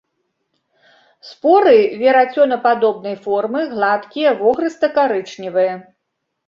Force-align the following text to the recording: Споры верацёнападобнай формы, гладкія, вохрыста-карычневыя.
Споры 1.31 1.75
верацёнападобнай 2.05 3.15
формы, 3.27 3.61
гладкія, 3.75 4.29
вохрыста-карычневыя. 4.43 5.73